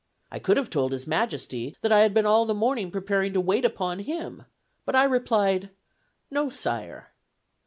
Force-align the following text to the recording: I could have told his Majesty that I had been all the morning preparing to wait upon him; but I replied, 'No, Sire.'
I 0.31 0.39
could 0.39 0.57
have 0.57 0.71
told 0.71 0.93
his 0.93 1.05
Majesty 1.05 1.75
that 1.81 1.91
I 1.91 1.99
had 1.99 2.11
been 2.11 2.25
all 2.25 2.47
the 2.47 2.55
morning 2.55 2.89
preparing 2.89 3.33
to 3.33 3.39
wait 3.39 3.63
upon 3.63 3.99
him; 3.99 4.45
but 4.83 4.95
I 4.95 5.03
replied, 5.03 5.69
'No, 6.31 6.49
Sire.' 6.49 7.11